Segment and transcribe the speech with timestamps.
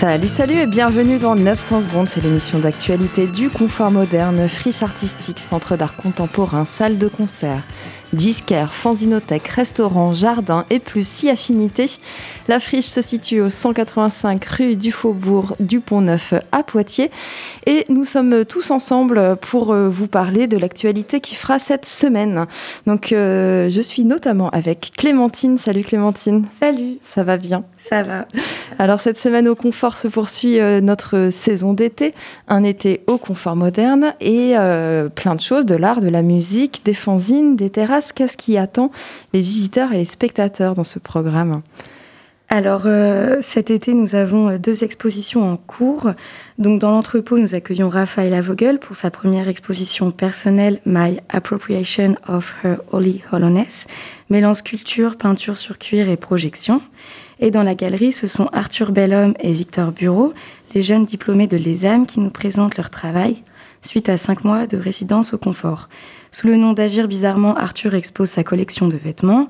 [0.00, 2.08] Salut, salut et bienvenue dans 900 secondes.
[2.08, 7.64] C'est l'émission d'actualité du confort moderne, friche artistique, centre d'art contemporain, salle de concert
[8.12, 11.86] disquaire, fanzinothèque, restaurant, jardin et plus si affinité.
[12.48, 17.10] La friche se situe au 185 rue du Faubourg du Pont-Neuf à Poitiers
[17.66, 22.46] et nous sommes tous ensemble pour euh, vous parler de l'actualité qui fera cette semaine.
[22.86, 25.58] Donc euh, je suis notamment avec Clémentine.
[25.58, 26.46] Salut Clémentine.
[26.60, 26.98] Salut.
[27.02, 27.64] Ça va bien?
[27.76, 28.26] Ça va.
[28.78, 32.14] Alors cette semaine au confort se poursuit euh, notre saison d'été,
[32.48, 34.54] un été au confort moderne et
[35.14, 38.90] plein de choses, de l'art, de la musique, des fanzines, des terrasses qu'est-ce qui attend
[39.32, 41.62] les visiteurs et les spectateurs dans ce programme?
[42.50, 46.12] Alors euh, cet été, nous avons euh, deux expositions en cours.
[46.56, 52.54] Donc dans l'entrepôt, nous accueillons Raphaël Vogel pour sa première exposition personnelle My Appropriation of
[52.64, 53.86] Her Holy Hollowness,
[54.30, 56.80] mêlant sculpture, peinture sur cuir et projection.
[57.40, 60.32] Et dans la galerie, ce sont Arthur Bellhomme et Victor Bureau,
[60.74, 63.42] les jeunes diplômés de l'ESAM qui nous présentent leur travail
[63.82, 65.88] suite à cinq mois de résidence au confort.
[66.32, 69.48] Sous le nom d'Agir bizarrement, Arthur expose sa collection de vêtements.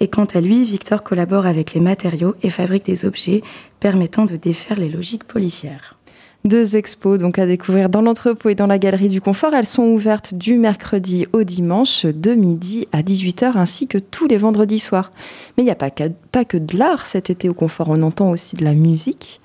[0.00, 3.42] Et quant à lui, Victor collabore avec les matériaux et fabrique des objets
[3.80, 5.96] permettant de défaire les logiques policières.
[6.44, 9.54] Deux expos donc à découvrir dans l'entrepôt et dans la galerie du confort.
[9.54, 14.38] Elles sont ouvertes du mercredi au dimanche de midi à 18h ainsi que tous les
[14.38, 15.12] vendredis soirs.
[15.56, 15.90] Mais il n'y a pas
[16.32, 19.40] pas que de l'art cet été au confort, on entend aussi de la musique.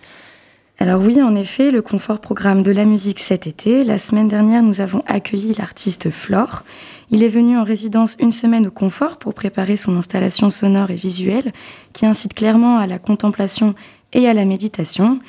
[0.79, 3.83] Alors oui, en effet, le confort programme de la musique cet été.
[3.83, 6.61] La semaine dernière, nous avons accueilli l'artiste Flore.
[7.09, 10.95] Il est venu en résidence une semaine au confort pour préparer son installation sonore et
[10.95, 11.51] visuelle
[11.93, 13.73] qui incite clairement à la contemplation
[14.13, 15.19] et à la méditation.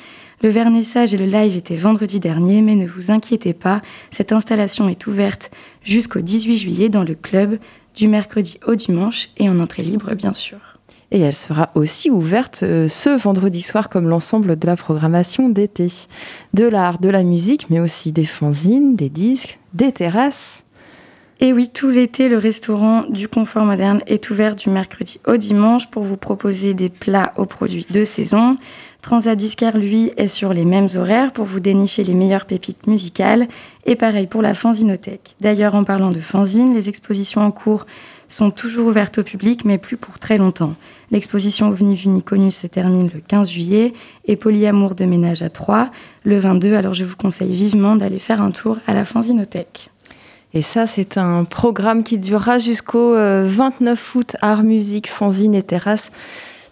[0.43, 4.87] Le vernissage et le live étaient vendredi dernier, mais ne vous inquiétez pas, cette installation
[4.87, 5.49] est ouverte
[5.81, 7.57] jusqu'au 18 juillet dans le club
[7.95, 10.68] du mercredi au dimanche et en entrée libre bien sûr.
[11.11, 15.87] Et elle sera aussi ouverte euh, ce vendredi soir comme l'ensemble de la programmation d'été.
[16.53, 20.63] De l'art, de la musique, mais aussi des fanzines, des disques, des terrasses.
[21.41, 25.89] Et oui, tout l'été, le restaurant du confort moderne est ouvert du mercredi au dimanche
[25.89, 28.57] pour vous proposer des plats aux produits de saison.
[29.01, 33.47] Transadiscaire, lui, est sur les mêmes horaires pour vous dénicher les meilleures pépites musicales.
[33.85, 35.35] Et pareil pour la fanzinothèque.
[35.39, 37.85] D'ailleurs, en parlant de fanzine, les expositions en cours
[38.27, 40.75] sont toujours ouvertes au public, mais plus pour très longtemps.
[41.11, 43.93] L'exposition OVNI Vuni Connu se termine le 15 juillet
[44.25, 45.89] et Polyamour de ménage à 3
[46.23, 46.75] le 22.
[46.75, 49.89] Alors je vous conseille vivement d'aller faire un tour à la Fanzinothèque.
[50.53, 55.63] Et ça, c'est un programme qui durera jusqu'au 29 euh, août, art, musique, fanzine et
[55.63, 56.11] terrasse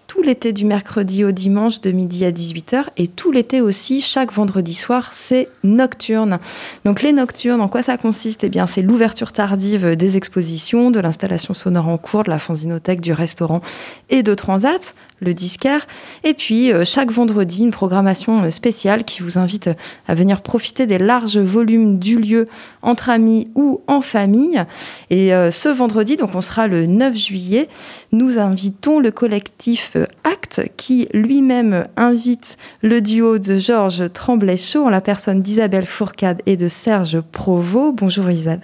[0.08, 4.32] tout l'été du mercredi au dimanche de midi à 18h et tout l'été aussi, chaque
[4.32, 6.40] vendredi soir, c'est nocturne.
[6.86, 8.46] Donc les nocturnes, en quoi ça consiste?
[8.46, 13.02] Eh bien, c'est l'ouverture tardive des expositions, de l'installation sonore en cours, de la fanzinothèque,
[13.02, 13.62] du restaurant
[14.10, 15.88] et de Transat le disquaire.
[16.24, 19.70] Et puis, euh, chaque vendredi, une programmation euh, spéciale qui vous invite
[20.08, 22.48] à venir profiter des larges volumes du lieu
[22.82, 24.64] entre amis ou en famille.
[25.10, 27.68] Et euh, ce vendredi, donc on sera le 9 juillet,
[28.12, 35.02] nous invitons le collectif Acte qui lui-même invite le duo de Georges Tremblay-Chaud en la
[35.02, 37.96] personne d'Isabelle Fourcade et de Serge Provost.
[37.96, 38.62] Bonjour Isabelle.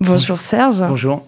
[0.00, 0.80] Bonjour, Bonjour Serge.
[0.80, 1.26] Bonjour.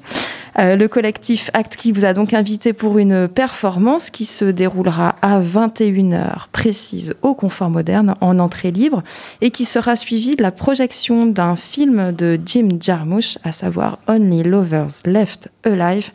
[0.59, 5.17] Euh, le collectif Acte qui vous a donc invité pour une performance qui se déroulera
[5.23, 9.03] à 21h précise au Confort Moderne en entrée libre
[9.41, 14.43] et qui sera suivie de la projection d'un film de Jim Jarmusch, à savoir Only
[14.43, 16.11] Lovers Left Alive.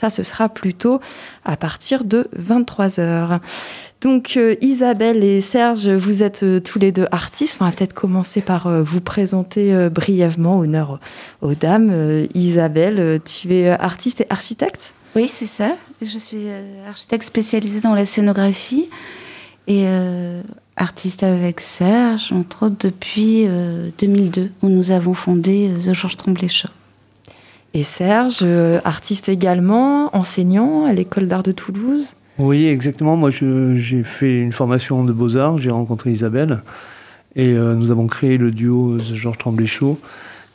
[0.00, 0.98] Ça, ce sera plutôt
[1.44, 3.38] à partir de 23h.
[4.00, 7.58] Donc euh, Isabelle et Serge, vous êtes euh, tous les deux artistes.
[7.60, 11.00] On va peut-être commencer par euh, vous présenter brièvement, honneur
[11.42, 12.26] aux dames.
[12.34, 14.94] Isabelle, tu es artiste et architecte?
[15.14, 15.76] Oui, c'est ça.
[16.00, 16.46] Je suis
[16.88, 18.88] architecte spécialisée dans la scénographie
[19.66, 19.86] et
[20.76, 23.46] artiste avec Serge, entre autres depuis
[23.98, 26.68] 2002, où nous avons fondé The Georges Tremblay Show.
[27.72, 28.44] Et Serge,
[28.84, 32.14] artiste également, enseignant à l'école d'art de Toulouse.
[32.40, 33.16] Oui, exactement.
[33.16, 36.62] Moi, j'ai fait une formation de beaux-arts, j'ai rencontré Isabelle,
[37.36, 40.00] et euh, nous avons créé le duo Georges Tremblay-Chaud,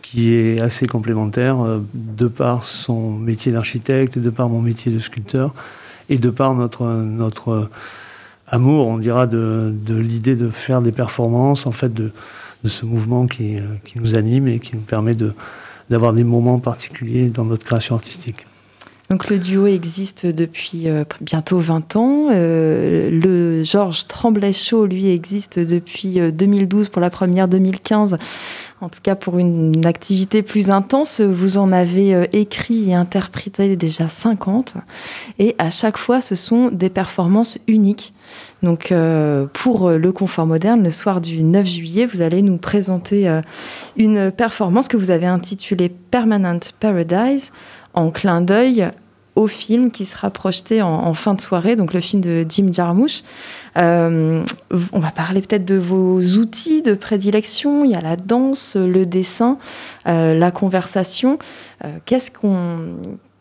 [0.01, 4.97] qui est assez complémentaire, euh, de par son métier d'architecte, de par mon métier de
[4.97, 5.53] sculpteur,
[6.09, 7.69] et de par notre,
[8.47, 12.11] amour, on dira, de, l'idée de faire des performances, en fait, de,
[12.65, 13.57] ce mouvement qui,
[13.95, 15.13] nous anime et qui nous permet
[15.89, 18.45] d'avoir des moments particuliers dans notre création artistique.
[19.09, 22.29] Donc le duo existe depuis euh, bientôt 20 ans.
[22.31, 28.15] Euh, le Georges Tremblay Show, lui, existe depuis 2012 pour la première, 2015
[28.85, 31.19] en tout cas pour une activité plus intense.
[31.19, 34.75] Vous en avez écrit et interprété déjà 50.
[35.39, 38.13] Et à chaque fois, ce sont des performances uniques.
[38.61, 38.93] Donc
[39.53, 43.41] pour le confort moderne, le soir du 9 juillet, vous allez nous présenter
[43.97, 47.51] une performance que vous avez intitulée Permanent Paradise
[47.95, 48.91] en clin d'œil
[49.35, 53.23] au film qui sera projeté en, fin de soirée, donc le film de Jim Jarmusch.
[53.77, 54.43] Euh,
[54.93, 57.83] on va parler peut-être de vos outils de prédilection.
[57.83, 59.57] Il y a la danse, le dessin,
[60.07, 61.37] euh, la conversation.
[61.83, 62.79] Euh, qu'est-ce qu'on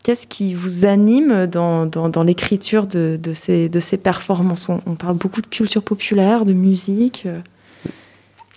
[0.02, 4.68] Qu'est-ce qui vous anime dans, dans, l'écriture de, de, ces, de ces performances?
[4.68, 7.26] On, on, parle beaucoup de culture populaire, de musique.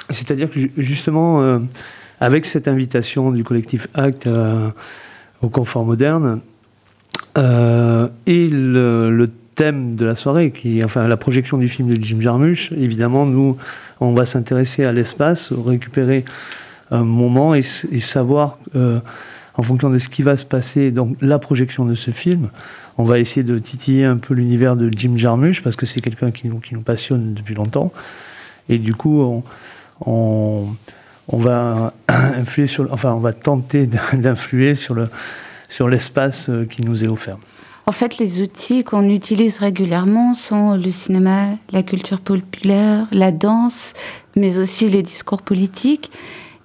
[0.10, 1.62] C'est-à-dire que justement,
[2.20, 4.28] avec cette invitation du collectif Act
[5.42, 6.42] au confort moderne.
[7.38, 12.22] Euh, et le, thème de la soirée, qui, enfin la projection du film de Jim
[12.22, 13.58] Jarmusch, évidemment, nous,
[14.00, 16.26] on va s'intéresser à l'espace, récupérer
[16.92, 19.00] un moment et, savoir, euh,
[19.56, 22.50] en fonction de ce qui va se passer, donc la projection de ce film,
[23.00, 26.30] on va essayer de titiller un peu l'univers de Jim Jarmusch, parce que c'est quelqu'un
[26.30, 27.92] qui nous, qui nous passionne depuis longtemps.
[28.70, 29.44] Et du coup,
[30.02, 30.68] on,
[31.30, 35.10] on va influer sur, enfin, on va tenter d'influer sur le
[35.70, 37.38] sur l'espace euh, qui nous est offert.
[37.86, 43.94] En fait, les outils qu'on utilise régulièrement sont le cinéma, la culture populaire, la danse,
[44.36, 46.12] mais aussi les discours politiques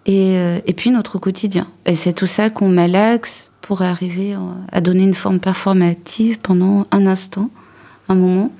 [0.04, 1.68] et, euh, et puis notre quotidien.
[1.86, 4.36] Et c'est tout ça qu'on malaxe pour arriver
[4.72, 7.50] à donner une forme performative pendant un instant,
[8.08, 8.50] un moment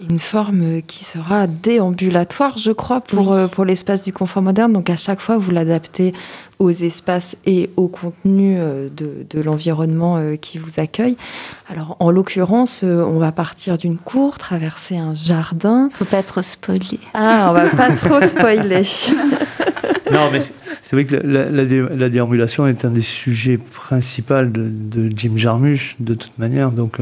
[0.00, 4.72] une forme qui sera déambulatoire, je crois, pour, euh, pour l'espace du confort moderne.
[4.72, 6.12] Donc à chaque fois, vous l'adaptez
[6.58, 11.16] aux espaces et au contenu euh, de, de l'environnement euh, qui vous accueille.
[11.68, 15.90] Alors en l'occurrence, on va partir d'une cour, traverser un jardin.
[15.94, 17.00] Faut pas trop spoiler.
[17.14, 18.84] Ah, on va pas trop spoiler.
[20.12, 25.32] Non, mais c'est vrai que la, la, déambulation est un des sujets principaux de, Jim
[25.36, 26.70] Jarmusch, de toute manière.
[26.70, 26.98] Donc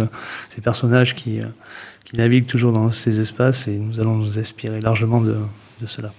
[0.50, 1.41] ces personnages qui
[2.06, 5.37] qui navigue toujours dans ces espaces et nous allons nous inspirer largement de,
[5.87, 6.12] cela.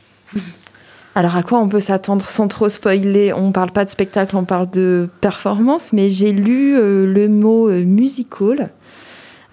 [1.16, 3.34] Alors à quoi on peut s'attendre sans trop spoiler?
[3.34, 7.28] On ne parle pas de spectacle, on parle de performance, mais j'ai lu euh, le
[7.28, 8.70] mot euh, musical.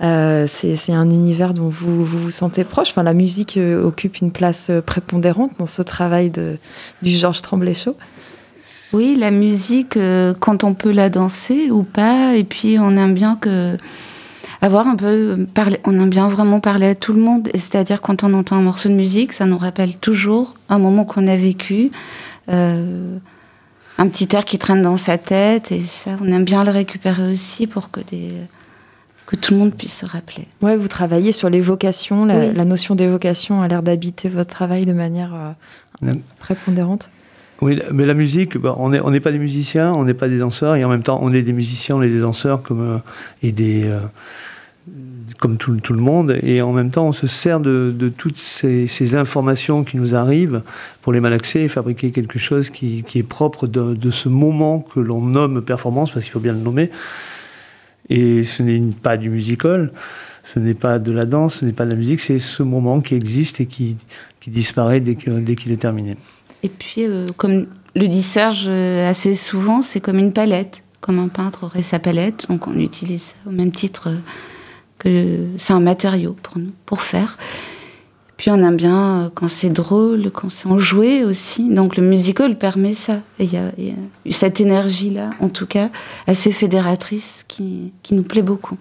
[0.00, 2.90] Euh, c'est un univers dont vous, vous, sentez proche.
[2.90, 6.56] Enfin, la musique occupe une place prépondérante dans ce travail de,
[7.02, 7.96] du Georges Tremblay Show.
[8.92, 9.98] Oui, la musique,
[10.40, 13.76] quand on peut la danser ou pas, et puis on aime bien que
[14.64, 15.46] avoir un peu
[15.84, 17.50] on aime bien vraiment parler à tout le monde.
[17.54, 21.26] C'est-à-dire quand on entend un morceau de musique, ça nous rappelle toujours un moment qu'on
[21.26, 21.90] a vécu,
[22.48, 23.18] euh,
[23.98, 27.30] un petit air qui traîne dans sa tête, et ça, on aime bien le récupérer
[27.30, 28.32] aussi pour que des
[29.26, 30.46] que tout le monde puisse se rappeler.
[30.62, 34.92] Ouais, vous travaillez sur l'évocation, la, la, notion d'évocation a l'air d'habiter votre travail de
[34.92, 35.34] manière
[36.04, 37.10] euh, prépondérante.
[37.62, 40.38] Oui, mais la musique, bah, on n'est on pas des musiciens, on n'est pas des
[40.38, 42.98] danseurs, et en même temps, on est des musiciens, on est des danseurs comme, euh,
[43.42, 43.88] et des,
[45.38, 49.84] comme tout, le monde, et en même temps on se sert de, toutes ces, informations
[49.84, 50.62] qui nous arrivent
[51.02, 55.20] pour les malaxer et fabriquer quelque chose qui, est propre de, ce moment que l'on
[55.20, 56.90] nomme performance, parce qu'il faut bien le nommer.
[58.08, 59.92] Et ce n'est pas du musical,
[60.42, 63.00] ce n'est pas de la danse, ce n'est pas de la musique, c'est ce moment
[63.00, 63.96] qui existe et qui,
[64.46, 66.16] disparaît dès qu'il est terminé.
[66.62, 71.18] Et puis, euh, comme le dit Serge euh, assez souvent, c'est comme une palette, comme
[71.18, 74.10] un peintre aurait sa palette, donc on utilise ça au même titre.
[75.06, 77.38] Euh, c'est un matériau pour nous, pour faire.
[78.36, 81.68] Puis on aime bien euh, quand c'est drôle, quand c'est enjoué aussi.
[81.68, 83.20] Donc le musical permet ça.
[83.38, 83.70] Il y, a
[84.30, 85.90] cette énergie-là, en tout cas,
[86.26, 88.76] assez fédératrice, qui nous plaît beaucoup.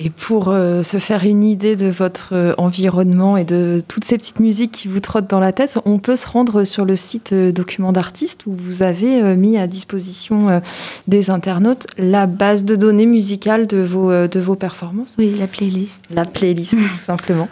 [0.00, 4.16] Et pour euh, se faire une idée de votre euh, environnement et de toutes ces
[4.16, 7.32] petites musiques qui vous trottent dans la tête, on peut se rendre sur le site
[7.32, 10.60] euh, Document d'artistes où vous avez mis à disposition
[11.08, 15.16] des internautes la base de données musicale de vos, de vos performances.
[15.18, 16.04] Oui, la playlist.
[16.14, 17.48] La playlist, tout simplement.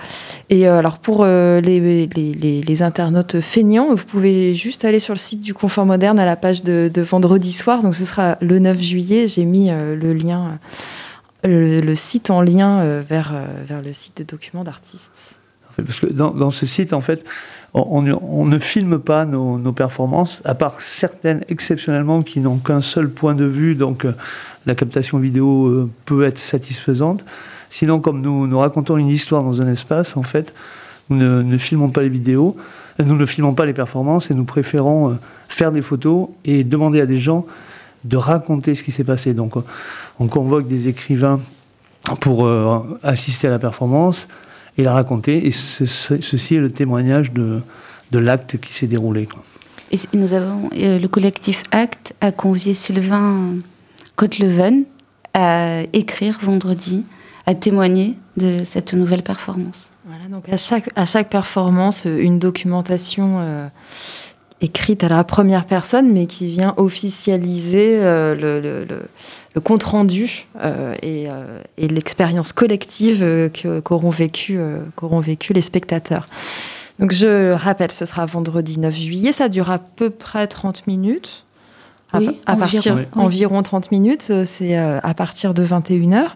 [0.51, 5.19] Et alors pour les, les, les, les, internautes feignants, vous pouvez juste aller sur le
[5.19, 7.83] site du Confort Moderne à la page de, de vendredi soir.
[7.83, 9.27] Donc ce sera le 9 juillet.
[9.27, 10.59] J'ai mis le lien
[11.47, 15.39] le, site en lien euh, vers, euh, vers le site des documents d'artistes.
[15.77, 17.25] Parce que dans, dans, ce site, en fait,
[17.75, 22.81] on, on ne filme pas nos, nos, performances, à part certaines exceptionnellement qui n'ont qu'un
[22.81, 24.15] seul point de vue, donc euh,
[24.65, 27.25] la captation vidéo peut être satisfaisante.
[27.69, 30.55] Sinon, comme nous, nous racontons une histoire dans un espace, en fait,
[31.11, 32.57] nous ne, filmons pas les vidéos,
[32.99, 37.07] nous ne filmons pas les performances et nous préférons faire des photos et demander à
[37.07, 37.47] des gens
[38.07, 39.35] de raconter ce qui s'est passé.
[39.35, 39.55] Donc
[40.19, 41.41] on convoque des écrivains
[42.21, 42.49] pour
[43.03, 44.29] assister à la performance
[44.79, 45.47] et la raconter.
[45.47, 47.61] Et ceci est le témoignage de,
[48.13, 49.29] de l'acte qui s'est déroulé.
[49.93, 53.57] Et nous avons, le collectif Acte a convié Sylvain
[54.17, 54.85] Coteleven
[55.35, 57.05] à écrire vendredi,
[57.47, 59.91] à témoigner de cette nouvelle performance.
[60.07, 63.69] Voilà, donc à chaque, à chaque performance, une documentation euh,
[64.61, 68.87] écrite à la première personne, mais qui vient officialiser euh, le, le,
[69.55, 71.29] le, compte-rendu euh, et,
[71.79, 73.51] et l'expérience collective
[73.85, 74.59] qu'auront vécu,
[75.23, 76.29] vécu les spectateurs.
[76.99, 81.47] Donc je rappelle, ce sera vendredi 9 juillet, ça durera à peu près 30 minutes
[82.13, 83.03] à, oui, à environ, partir oui.
[83.13, 86.29] environ 30 minutes, euh, c'est euh, à partir de 21h.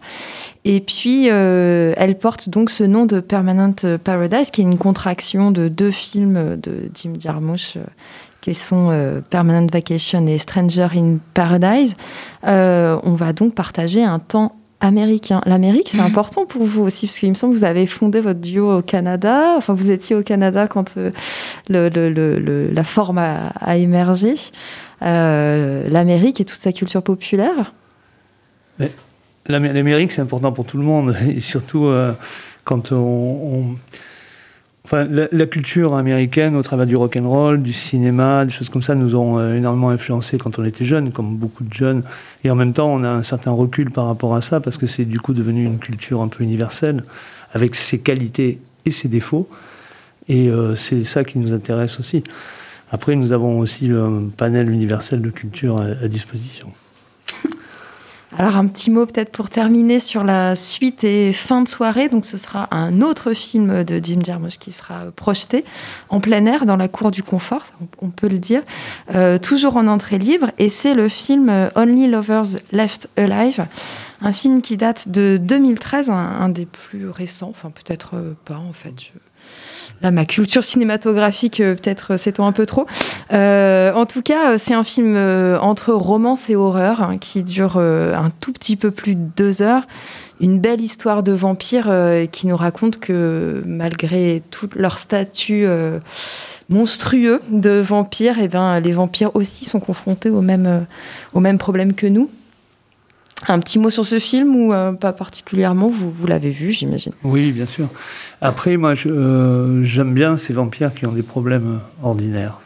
[0.65, 3.73] Et puis, euh, elle porte donc ce nom de Permanent
[4.05, 7.85] Paradise, qui est une contraction de deux films de Jim Jarmusch, euh,
[8.43, 11.97] qui sont euh, Permanent Vacation et Stranger in Paradise.
[12.47, 15.41] Euh, on va donc partager un temps américain.
[15.47, 18.41] L'Amérique, c'est important pour vous aussi, parce qu'il me semble que vous avez fondé votre
[18.41, 19.55] duo au Canada.
[19.57, 21.13] Enfin, vous étiez au Canada quand le,
[21.69, 24.35] le, le, la forme a, a émergé.
[25.01, 27.73] L'Amérique et toute sa culture populaire.
[29.47, 32.13] L'Amérique, c'est important pour tout le monde, et surtout euh,
[32.65, 33.77] quand on.
[34.85, 38.83] Enfin, la, culture américaine, au travers du rock and roll, du cinéma, des choses comme
[38.83, 42.03] ça, nous ont euh, énormément influencé quand on était jeune, comme beaucoup de jeunes.
[42.43, 44.89] Et en même temps, on a un certain recul par rapport à ça, parce que
[44.89, 47.05] c'est du coup devenu une culture un peu universelle,
[47.53, 49.49] avec ses qualités et ses défauts.
[50.29, 52.25] Et euh, c'est ça qui nous intéresse aussi.
[52.91, 56.73] Après, nous avons aussi un panel universel de culture à disposition.
[58.39, 62.09] Alors un petit mot peut-être pour terminer sur la suite et fin de soirée.
[62.09, 65.65] Donc ce sera un autre film de Jim Jarmusch qui sera projeté
[66.09, 67.65] en plein air dans la cour du confort,
[68.01, 68.63] on peut le dire,
[69.15, 70.51] euh, toujours en entrée libre.
[70.59, 73.67] Et c'est le film Only Lovers Left Alive,
[74.21, 78.73] un film qui date de 2013, un, un des plus récents, enfin peut-être pas en
[78.73, 79.13] fait.
[80.03, 82.87] Là, ma culture cinématographique, euh, peut-être s'étend un peu trop.
[83.33, 87.75] Euh, en tout cas, c'est un film euh, entre romance et horreur hein, qui dure
[87.77, 89.83] euh, un tout petit peu plus de deux heures.
[90.41, 95.99] Une belle histoire de vampires euh, qui nous raconte que malgré tout leur statut euh,
[96.71, 100.87] monstrueux de vampires, eh ben, les vampires aussi sont confrontés au même,
[101.35, 102.31] au même problème que nous.
[103.49, 105.89] Un petit mot sur ce film ou euh, pas particulièrement?
[105.89, 107.13] Vous, vous l'avez vu, j'imagine.
[107.25, 107.89] Oui, bien sûr.
[108.41, 112.59] Après, moi, j'aime euh, bien ces vampires qui ont des problèmes ordinaires.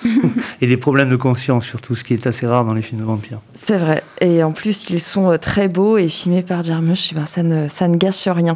[0.60, 3.06] et des problèmes de conscience, surtout, ce qui est assez rare dans les films de
[3.06, 3.40] vampires.
[3.54, 4.04] C'est vrai.
[4.20, 7.14] Et en plus, ils sont très beaux et filmés par Jarmusch.
[7.14, 8.54] Ben, ça, ne, ça ne gâche rien.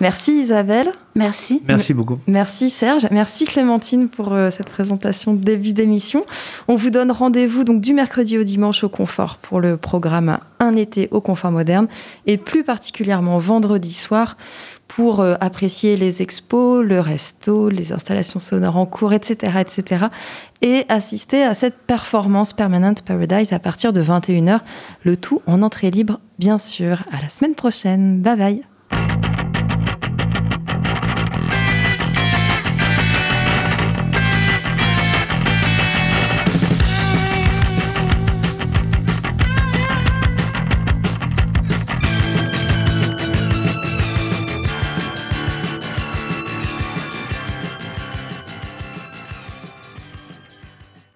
[0.00, 0.92] Merci Isabelle.
[1.16, 1.62] Merci.
[1.66, 2.18] Merci beaucoup.
[2.26, 3.06] Merci Serge.
[3.10, 6.26] Merci Clémentine pour euh, cette présentation de début d'émission.
[6.68, 10.76] On vous donne rendez-vous donc du mercredi au dimanche au confort pour le programme Un
[10.76, 11.88] été au confort moderne
[12.26, 14.36] et plus particulièrement vendredi soir
[14.88, 20.06] pour euh, apprécier les expos, le resto, les installations sonores en cours, etc., etc.
[20.60, 24.60] et assister à cette performance Permanent Paradise à partir de 21h.
[25.02, 27.04] Le tout en entrée libre, bien sûr.
[27.10, 28.20] À la semaine prochaine.
[28.20, 28.75] Bye bye.